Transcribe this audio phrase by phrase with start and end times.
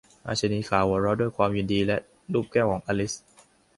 [0.27, 1.97] ราชินีขาวหัวเราะด้วยความยินดี และ
[2.33, 3.13] ลูบแก้มของอลิซ